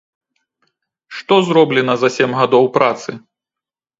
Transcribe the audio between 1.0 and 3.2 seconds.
Што зроблена за сем гадоў працы?